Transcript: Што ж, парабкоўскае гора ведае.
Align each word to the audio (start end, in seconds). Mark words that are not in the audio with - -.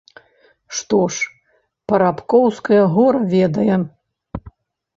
Што 0.77 0.99
ж, 1.15 1.27
парабкоўскае 1.93 2.81
гора 2.97 3.21
ведае. 3.37 3.75